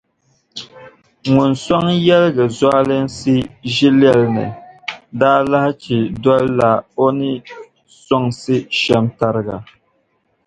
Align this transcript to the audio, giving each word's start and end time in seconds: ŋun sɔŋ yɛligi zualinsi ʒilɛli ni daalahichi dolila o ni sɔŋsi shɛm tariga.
ŋun 1.33 1.51
sɔŋ 1.63 1.85
yɛligi 2.05 2.45
zualinsi 2.57 3.35
ʒilɛli 3.75 4.23
ni 4.35 4.45
daalahichi 5.19 5.97
dolila 6.23 6.69
o 7.03 7.05
ni 7.17 7.31
sɔŋsi 8.05 8.55
shɛm 8.79 9.05
tariga. 9.17 9.57